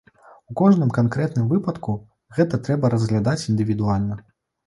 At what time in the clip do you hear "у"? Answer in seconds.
0.51-0.55